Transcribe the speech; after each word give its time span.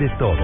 Es 0.00 0.18
todo. 0.18 0.36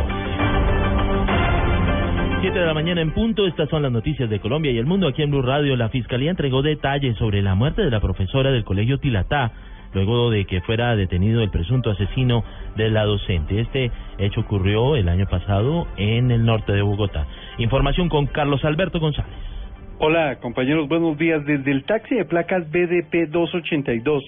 7 2.40 2.58
de 2.58 2.66
la 2.66 2.72
mañana 2.72 3.02
en 3.02 3.12
punto, 3.12 3.46
estas 3.46 3.68
son 3.68 3.82
las 3.82 3.92
noticias 3.92 4.30
de 4.30 4.40
Colombia 4.40 4.72
y 4.72 4.78
el 4.78 4.86
mundo 4.86 5.06
aquí 5.06 5.22
en 5.22 5.30
Blue 5.30 5.42
Radio. 5.42 5.76
La 5.76 5.90
Fiscalía 5.90 6.30
entregó 6.30 6.62
detalles 6.62 7.18
sobre 7.18 7.42
la 7.42 7.54
muerte 7.54 7.82
de 7.82 7.90
la 7.90 8.00
profesora 8.00 8.50
del 8.50 8.64
Colegio 8.64 8.98
Tilatá, 8.98 9.52
luego 9.92 10.30
de 10.30 10.46
que 10.46 10.62
fuera 10.62 10.96
detenido 10.96 11.42
el 11.42 11.50
presunto 11.50 11.90
asesino 11.90 12.42
de 12.76 12.88
la 12.88 13.04
docente. 13.04 13.60
Este 13.60 13.90
hecho 14.16 14.40
ocurrió 14.40 14.96
el 14.96 15.06
año 15.10 15.26
pasado 15.26 15.86
en 15.98 16.30
el 16.30 16.46
norte 16.46 16.72
de 16.72 16.80
Bogotá. 16.80 17.26
Información 17.58 18.08
con 18.08 18.28
Carlos 18.28 18.64
Alberto 18.64 19.00
González. 19.00 19.36
Hola, 19.98 20.38
compañeros, 20.40 20.88
buenos 20.88 21.18
días. 21.18 21.44
Desde 21.44 21.70
el 21.70 21.84
taxi 21.84 22.14
de 22.14 22.24
placas 22.24 22.70
BDP 22.70 23.28
282 23.30 24.24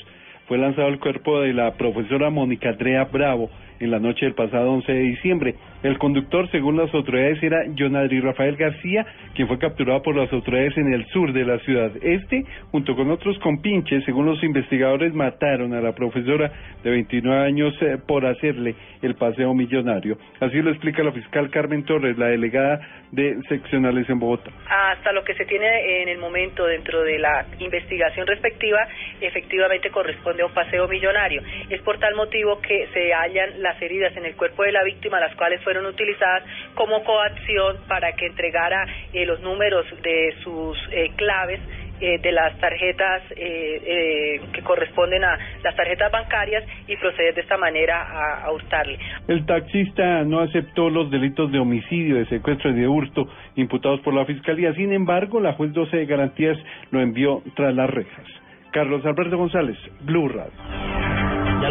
fue 0.48 0.59
lanzado 0.59 0.88
el 0.88 1.01
cuerpo 1.01 1.41
de 1.41 1.54
la 1.54 1.73
profesora 1.73 2.29
Mónica 2.29 2.68
Andrea 2.68 3.04
Bravo 3.04 3.48
en 3.84 3.91
la 3.91 3.98
noche 3.98 4.27
del 4.27 4.34
pasado 4.34 4.70
11 4.73 4.93
de 4.93 5.01
diciembre. 5.01 5.55
El 5.83 5.98
conductor, 5.98 6.51
según 6.51 6.77
las 6.79 6.93
autoridades, 6.95 7.43
era 7.43 7.65
Jonadri 7.77 8.20
Rafael 8.20 8.57
García, 8.57 9.07
quien 9.35 9.46
fue 9.49 9.59
capturado 9.59 10.02
por 10.02 10.16
las 10.16 10.32
autoridades 10.32 10.77
en 10.79 10.93
el 10.93 11.07
sur 11.09 11.32
de 11.32 11.45
la 11.45 11.59
ciudad. 11.59 11.93
Este, 12.02 12.45
junto 12.71 12.96
con 12.96 13.10
otros 13.10 13.38
compinches, 13.40 14.02
según 14.05 14.27
los 14.27 14.43
investigadores, 14.43 15.12
mataron 15.12 15.74
a 15.74 15.80
la 15.80 15.93
profesora 15.93 16.51
de 16.82 16.90
29 16.90 17.46
años 17.46 17.74
eh, 17.82 17.99
por 18.07 18.24
hacerle 18.24 18.74
el 19.02 19.15
paseo 19.15 19.52
millonario. 19.55 20.16
Así 20.40 20.62
lo 20.62 20.71
explica 20.71 21.02
la 21.02 21.12
fiscal 21.12 21.51
Carmen 21.51 21.85
Torres, 21.85 22.16
la 22.16 22.29
delegada 22.29 22.80
de 23.12 23.37
seccionales 23.49 24.09
en 24.09 24.18
Bogotá. 24.18 24.51
Hasta 24.68 25.12
lo 25.12 25.23
que 25.23 25.35
se 25.35 25.45
tiene 25.45 26.02
en 26.02 26.09
el 26.09 26.18
momento 26.18 26.66
dentro 26.66 27.02
de 27.02 27.18
la 27.18 27.46
investigación 27.59 28.27
respectiva, 28.27 28.79
efectivamente 29.21 29.90
corresponde 29.90 30.43
a 30.43 30.46
un 30.46 30.55
paseo 30.55 30.88
millonario. 30.88 31.43
Es 31.68 31.80
por 31.82 31.99
tal 31.99 32.15
motivo 32.15 32.60
que 32.60 32.88
se 32.93 33.12
hallan 33.12 33.62
las 33.62 33.74
heridas 33.80 34.17
en 34.17 34.25
el 34.25 34.37
cuerpo 34.37 34.63
de 34.63 34.73
la 34.73 34.83
víctima, 34.83 35.21
las 35.21 35.35
cuales 35.37 35.63
fueron 35.63 35.87
utilizadas 35.87 36.43
como 36.75 37.03
coacción 37.05 37.79
para 37.89 38.13
que 38.13 38.27
entregara 38.27 38.87
eh, 39.13 39.27
los 39.27 39.41
números 39.41 39.87
de 40.03 40.35
sus 40.43 40.79
eh, 40.91 41.11
claves 41.17 41.61
eh, 42.01 42.19
de 42.19 42.33
las 42.33 42.59
tarjetas 42.59 43.23
que 43.35 44.63
corresponden 44.65 45.25
a 45.25 45.39
las 45.63 45.77
tarjetas 45.77 46.11
bancarias 46.11 46.65
y 46.89 46.97
proceder 46.97 47.35
de 47.35 47.41
esta 47.43 47.57
manera 47.57 48.02
a, 48.02 48.45
a, 48.45 48.52
hurtarle. 48.52 48.99
El 49.29 49.47
taxista 49.47 50.25
no 50.25 50.41
aceptó 50.41 50.91
los 50.91 51.11
delitos 51.11 51.52
de 51.52 51.59
homicidio, 51.59 52.17
de 52.17 52.27
secuestro 52.27 52.71
y 52.71 52.75
de 52.75 52.89
hurto 52.89 53.29
imputados 53.55 54.01
por 54.01 54.13
la 54.13 54.25
Fiscalía. 54.25 54.75
Sin 54.75 54.93
embargo, 54.93 55.41
la 55.41 55.52
juez 55.52 55.73
12 55.73 55.97
de 55.97 56.07
garantías 56.07 56.59
lo 56.91 57.01
envió 57.01 57.43
tras 57.55 57.75
las 57.75 57.89
rejas. 57.89 58.27
Carlos 58.73 59.07
Alberto 59.07 59.39
González, 59.39 59.79
Blue 60.01 60.29
Radio. 60.29 61.04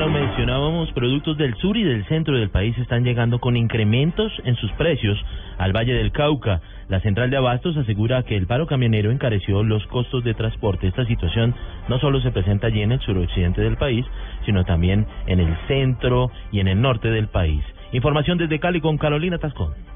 Lo 0.04 0.10
mencionábamos, 0.10 0.92
productos 0.92 1.38
del 1.38 1.56
sur 1.56 1.78
y 1.78 1.84
del 1.84 2.04
centro 2.08 2.36
del 2.38 2.50
país 2.50 2.78
están 2.78 3.06
llegando 3.06 3.40
con 3.40 3.56
incrementos 3.56 4.34
en 4.44 4.58
sus 4.58 4.70
precios 4.74 5.18
al 5.58 5.72
Valle 5.72 5.94
del 5.94 6.12
Cauca. 6.12 6.60
La 6.90 7.00
central 7.00 7.30
de 7.30 7.38
abastos 7.38 7.78
asegura 7.78 8.24
que 8.24 8.36
el 8.36 8.46
paro 8.46 8.68
camionero 8.68 9.12
encareció 9.12 9.64
los 9.64 9.88
costos 9.88 10.22
de 10.26 10.34
transporte. 10.34 10.88
Esta 10.88 11.06
situación 11.06 11.56
no 11.88 12.00
solo 12.00 12.20
se 12.20 12.32
presenta 12.32 12.68
allí 12.68 12.82
en 12.82 12.92
el 12.92 13.00
suroccidente 13.00 13.62
del 13.62 13.78
país, 13.78 14.06
sino 14.46 14.66
también 14.66 15.08
en 15.26 15.40
el 15.40 15.56
centro 15.70 16.32
y 16.52 16.60
en 16.60 16.68
el 16.68 16.82
norte 16.82 17.10
del 17.10 17.30
país. 17.30 17.64
Información 17.94 18.38
desde 18.38 18.60
Cali 18.60 18.82
con 18.82 18.98
Carolina 18.98 19.38
Tascón. 19.38 19.93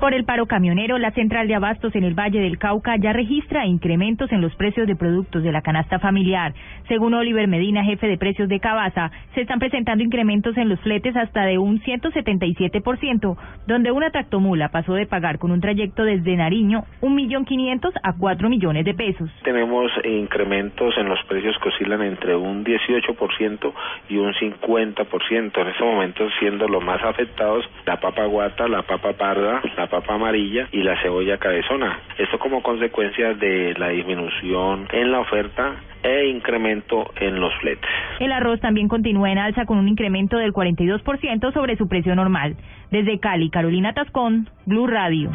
Por 0.00 0.14
el 0.14 0.24
paro 0.24 0.46
camionero, 0.46 0.96
la 0.96 1.10
central 1.10 1.46
de 1.46 1.54
abastos 1.54 1.94
en 1.94 2.04
el 2.04 2.18
Valle 2.18 2.40
del 2.40 2.56
Cauca 2.56 2.96
ya 2.96 3.12
registra 3.12 3.66
incrementos 3.66 4.32
en 4.32 4.40
los 4.40 4.56
precios 4.56 4.86
de 4.86 4.96
productos 4.96 5.42
de 5.42 5.52
la 5.52 5.60
canasta 5.60 5.98
familiar. 5.98 6.54
Según 6.88 7.12
Oliver 7.12 7.46
Medina, 7.46 7.84
jefe 7.84 8.06
de 8.06 8.16
precios 8.16 8.48
de 8.48 8.60
Cabaza, 8.60 9.10
se 9.34 9.42
están 9.42 9.58
presentando 9.58 10.02
incrementos 10.02 10.56
en 10.56 10.70
los 10.70 10.80
fletes 10.80 11.14
hasta 11.16 11.44
de 11.44 11.58
un 11.58 11.82
177%, 11.82 13.36
donde 13.66 13.90
una 13.90 14.08
tractomula 14.10 14.70
pasó 14.70 14.94
de 14.94 15.04
pagar 15.04 15.38
con 15.38 15.50
un 15.50 15.60
trayecto 15.60 16.02
desde 16.04 16.34
Nariño 16.34 16.84
un 17.02 17.14
millón 17.14 17.44
quinientos 17.44 17.92
a 18.02 18.14
cuatro 18.16 18.48
millones 18.48 18.86
de 18.86 18.94
pesos. 18.94 19.28
Tenemos 19.44 19.92
incrementos 20.02 20.96
en 20.96 21.10
los 21.10 21.22
precios 21.28 21.54
que 21.62 21.68
oscilan 21.68 22.00
entre 22.00 22.34
un 22.34 22.64
18% 22.64 23.72
y 24.08 24.16
un 24.16 24.32
50%. 24.32 25.60
En 25.60 25.68
este 25.68 25.84
momento 25.84 26.26
siendo 26.38 26.66
los 26.68 26.82
más 26.82 27.04
afectados 27.04 27.68
la 27.84 28.00
papa 28.00 28.24
guata, 28.24 28.66
la 28.66 28.82
papa 28.82 29.12
parda, 29.12 29.60
papa 29.90 30.14
amarilla 30.14 30.68
y 30.72 30.82
la 30.82 31.00
cebolla 31.02 31.38
cabezona. 31.38 32.00
Esto 32.16 32.38
como 32.38 32.62
consecuencia 32.62 33.34
de 33.34 33.74
la 33.76 33.88
disminución 33.88 34.88
en 34.92 35.12
la 35.12 35.20
oferta 35.20 35.76
e 36.02 36.28
incremento 36.28 37.10
en 37.20 37.40
los 37.40 37.52
fletes. 37.56 37.90
El 38.20 38.32
arroz 38.32 38.60
también 38.60 38.88
continúa 38.88 39.30
en 39.30 39.38
alza 39.38 39.66
con 39.66 39.78
un 39.78 39.88
incremento 39.88 40.38
del 40.38 40.52
42% 40.52 41.52
sobre 41.52 41.76
su 41.76 41.88
precio 41.88 42.14
normal. 42.14 42.56
Desde 42.90 43.18
Cali, 43.18 43.50
Carolina 43.50 43.92
Tascón, 43.92 44.48
Blue 44.64 44.86
Radio. 44.86 45.30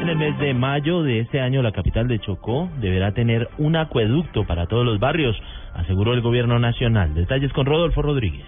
En 0.00 0.10
el 0.10 0.18
mes 0.18 0.38
de 0.38 0.54
mayo 0.54 1.02
de 1.02 1.20
este 1.20 1.40
año, 1.40 1.62
la 1.62 1.72
capital 1.72 2.06
de 2.06 2.20
Chocó 2.20 2.68
deberá 2.80 3.12
tener 3.12 3.48
un 3.58 3.76
acueducto 3.76 4.44
para 4.44 4.66
todos 4.66 4.84
los 4.84 5.00
barrios, 5.00 5.36
aseguró 5.74 6.12
el 6.14 6.20
gobierno 6.20 6.58
nacional. 6.58 7.14
Detalles 7.14 7.52
con 7.52 7.66
Rodolfo 7.66 8.02
Rodríguez. 8.02 8.44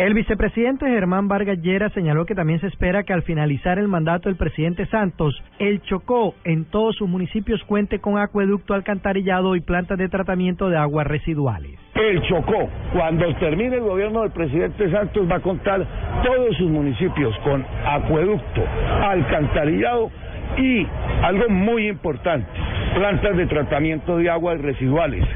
El 0.00 0.14
vicepresidente 0.14 0.88
Germán 0.88 1.28
Vargas 1.28 1.60
Llera 1.60 1.90
señaló 1.90 2.24
que 2.24 2.34
también 2.34 2.58
se 2.58 2.68
espera 2.68 3.02
que 3.02 3.12
al 3.12 3.20
finalizar 3.22 3.78
el 3.78 3.86
mandato 3.86 4.30
del 4.30 4.38
presidente 4.38 4.86
Santos, 4.86 5.34
el 5.58 5.82
Chocó 5.82 6.34
en 6.44 6.64
todos 6.64 6.96
sus 6.96 7.06
municipios 7.06 7.62
cuente 7.64 7.98
con 7.98 8.16
acueducto 8.16 8.72
alcantarillado 8.72 9.56
y 9.56 9.60
plantas 9.60 9.98
de 9.98 10.08
tratamiento 10.08 10.70
de 10.70 10.78
aguas 10.78 11.06
residuales. 11.06 11.78
El 11.94 12.22
Chocó, 12.22 12.70
cuando 12.94 13.26
termine 13.34 13.76
el 13.76 13.82
gobierno 13.82 14.22
del 14.22 14.30
presidente 14.30 14.90
Santos, 14.90 15.30
va 15.30 15.36
a 15.36 15.40
contar 15.40 15.86
todos 16.24 16.56
sus 16.56 16.70
municipios 16.70 17.36
con 17.40 17.62
acueducto, 17.84 18.64
alcantarillado 19.02 20.10
y 20.56 20.86
algo 21.22 21.50
muy 21.50 21.88
importante, 21.88 22.48
plantas 22.94 23.36
de 23.36 23.44
tratamiento 23.44 24.16
de 24.16 24.30
aguas 24.30 24.62
residuales. 24.62 25.26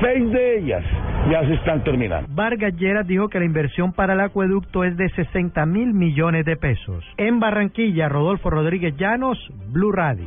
Seis 0.00 0.30
de 0.30 0.58
ellas 0.58 0.84
ya 1.30 1.46
se 1.46 1.54
están 1.54 1.84
terminando. 1.84 2.28
Vargas 2.32 2.74
Lleras 2.76 3.06
dijo 3.06 3.28
que 3.28 3.38
la 3.38 3.44
inversión 3.44 3.92
para 3.92 4.14
el 4.14 4.20
acueducto 4.20 4.84
es 4.84 4.96
de 4.96 5.08
60 5.10 5.66
mil 5.66 5.92
millones 5.92 6.44
de 6.44 6.56
pesos. 6.56 7.04
En 7.16 7.40
Barranquilla, 7.40 8.08
Rodolfo 8.08 8.50
Rodríguez 8.50 8.96
Llanos, 8.96 9.38
Blue 9.68 9.92
Radio. 9.92 10.26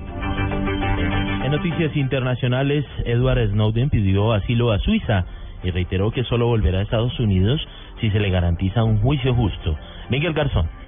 En 1.44 1.52
noticias 1.52 1.96
internacionales, 1.96 2.86
Edward 3.06 3.50
Snowden 3.50 3.90
pidió 3.90 4.34
asilo 4.34 4.72
a 4.72 4.80
Suiza 4.80 5.26
y 5.64 5.72
reiteró 5.72 6.12
que 6.12 6.24
solo 6.24 6.48
volverá 6.48 6.80
a 6.80 6.84
Estados 6.84 7.20
Unidos 7.20 7.66
si 8.00 8.10
se 8.12 8.20
le 8.20 8.30
garantiza 8.30 8.84
un 8.84 9.00
juicio 9.00 9.34
justo. 9.34 9.78
Miguel 10.10 10.34
Garzón. 10.34 10.81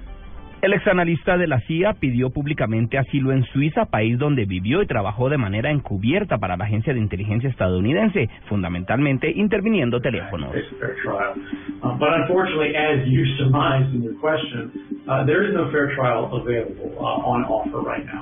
El 0.64 0.72
exanalista 0.72 1.36
de 1.36 1.46
la 1.46 1.60
CIA 1.60 1.92
pidió 2.00 2.30
públicamente 2.30 2.96
asilo 2.96 3.32
en 3.32 3.44
Suiza, 3.44 3.84
país 3.84 4.18
donde 4.18 4.46
vivió 4.46 4.80
y 4.80 4.86
trabajó 4.86 5.28
de 5.28 5.36
manera 5.36 5.70
encubierta 5.70 6.38
para 6.38 6.56
la 6.56 6.64
agencia 6.64 6.94
de 6.94 7.00
inteligencia 7.00 7.50
estadounidense, 7.50 8.30
fundamentalmente 8.48 9.30
interviniendo 9.30 10.00
teléfonos. 10.00 10.54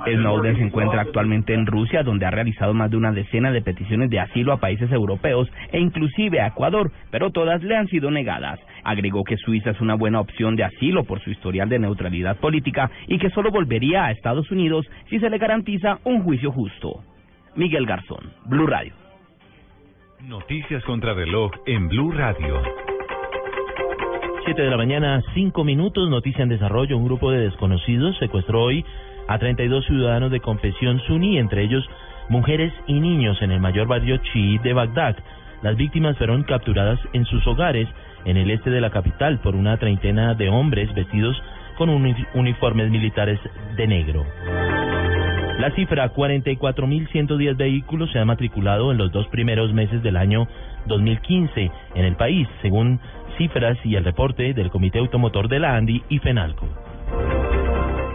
Snowden 0.05 0.57
se 0.57 0.63
encuentra 0.63 1.03
actualmente 1.03 1.55
en 1.55 1.65
Rusia, 1.65 2.03
donde 2.03 2.27
ha 2.27 2.33
realizado 2.33 2.75
más 2.75 2.91
de 2.91 2.97
una 2.97 3.13
decena 3.13 3.53
de 3.53 3.63
peticiones 3.63 4.11
de 4.11 4.19
asilo 4.19 4.53
a 4.53 4.57
países 4.57 4.91
europeos 4.91 5.49
e 5.71 5.79
inclusive 5.79 6.41
a 6.41 6.49
Ecuador, 6.49 6.91
pero 7.13 7.31
todas 7.31 7.63
le 7.63 7.77
han 7.77 7.87
sido 7.87 8.11
negadas. 8.11 8.59
Agregó 8.85 9.25
que 9.25 9.37
Suiza 9.37 9.71
es 9.71 9.81
una 9.81 9.95
buena 9.95 10.21
opción 10.21 10.57
de 10.57 10.65
asilo 10.65 11.05
por 11.05 11.21
su 11.21 11.31
historial 11.31 11.69
de 11.69 11.79
neutralidad 11.79 12.37
política 12.39 12.91
y 13.07 13.19
que 13.19 13.31
solo 13.31 13.51
volvería 13.51 14.05
a 14.05 14.11
Estados 14.11 14.51
Unidos 14.51 14.87
si 15.09 15.19
se 15.19 15.31
le 15.31 15.39
garantiza 15.39 15.99
un 16.05 16.23
juicio 16.23 16.51
justo. 16.51 17.03
Miguel 17.55 17.87
Garzón, 17.87 18.33
Blue 18.47 18.67
Radio. 18.67 18.95
Noticias 20.27 20.85
contra 20.85 21.15
reloj 21.15 21.51
en 21.67 21.89
Blue 21.89 22.13
Radio. 22.13 22.63
7 24.45 24.61
de 24.61 24.71
la 24.71 24.77
mañana, 24.77 25.23
5 25.35 25.63
minutos, 25.63 26.11
noticia 26.11 26.43
en 26.43 26.49
desarrollo. 26.49 26.97
Un 26.97 27.05
grupo 27.05 27.31
de 27.31 27.41
desconocidos 27.41 28.17
secuestró 28.19 28.63
hoy 28.63 28.85
a 29.29 29.39
32 29.39 29.87
ciudadanos 29.87 30.31
de 30.31 30.41
confesión 30.41 31.01
suní, 31.07 31.39
entre 31.39 31.63
ellos 31.63 31.89
mujeres 32.29 32.73
y 32.87 32.99
niños 33.01 33.41
en 33.43 33.53
el 33.53 33.61
mayor 33.61 33.87
barrio 33.87 34.17
chií 34.17 34.59
de 34.59 34.73
Bagdad. 34.73 35.17
Las 35.63 35.77
víctimas 35.77 36.19
fueron 36.19 36.43
capturadas 36.43 36.99
en 37.13 37.25
sus 37.25 37.47
hogares 37.47 37.89
en 38.25 38.37
el 38.37 38.51
este 38.51 38.71
de 38.71 38.81
la 38.81 38.91
capital 38.91 39.39
por 39.39 39.55
una 39.55 39.77
treintena 39.77 40.35
de 40.35 40.49
hombres 40.49 40.93
vestidos 40.95 41.41
con 41.79 41.89
uniformes 41.89 42.91
militares 42.91 43.39
de 43.77 43.87
negro. 43.87 44.27
La 45.59 45.71
cifra 45.77 46.13
44.110 46.13 47.57
vehículos 47.57 48.11
se 48.11 48.19
han 48.19 48.27
matriculado 48.27 48.91
en 48.91 48.99
los 48.99 49.13
dos 49.13 49.29
primeros 49.29 49.73
meses 49.73 50.03
del 50.03 50.17
año 50.17 50.49
2015 50.87 51.71
en 51.95 52.05
el 52.05 52.17
país, 52.17 52.49
según 52.63 52.99
cifras 53.39 53.79
y 53.85 53.95
el 53.95 54.05
reporte 54.05 54.55
del 54.55 54.71
Comité 54.71 54.99
Automotor 54.99 55.49
de 55.49 55.61
la 55.61 55.77
ANDI 55.77 56.03
y 56.09 56.19
FENALCO. 56.19 56.67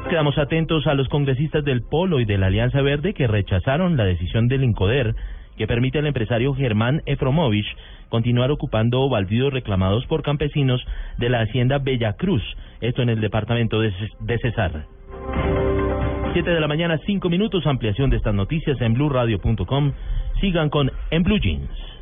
Quedamos 0.10 0.38
atentos 0.38 0.88
a 0.88 0.94
los 0.94 1.08
congresistas 1.08 1.64
del 1.64 1.82
Polo 1.82 2.20
y 2.20 2.26
de 2.26 2.38
la 2.38 2.48
Alianza 2.48 2.82
Verde 2.82 3.14
que 3.14 3.28
rechazaron 3.28 3.96
la 3.96 4.06
decisión 4.06 4.48
del 4.48 4.64
INCODER 4.64 5.16
que 5.57 5.68
permite 5.68 6.00
al 6.00 6.07
empresario 6.07 6.54
Germán 6.54 7.01
Efromovich 7.06 7.68
continuar 8.09 8.51
ocupando 8.51 9.09
baldíos 9.09 9.51
reclamados 9.51 10.06
por 10.06 10.24
campesinos 10.24 10.83
de 11.18 11.30
la 11.30 11.42
hacienda 11.42 11.80
Bella 11.80 12.13
Cruz, 12.13 12.44
esto 12.80 13.01
en 13.01 13.09
el 13.09 13.19
departamento 13.19 13.81
de, 13.81 13.92
Cesar. 14.42 14.86
Siete 16.33 16.51
de 16.51 16.59
la 16.59 16.68
mañana, 16.68 17.00
cinco 17.06 17.30
minutos, 17.30 17.65
ampliación 17.65 18.09
de 18.09 18.18
estas 18.18 18.33
noticias 18.33 18.80
en 18.81 18.94
blueradio.com. 18.94 19.92
Sigan 20.39 20.69
con 20.69 20.92
En 21.09 21.24
Blue 21.24 21.39
Jeans. 21.39 21.97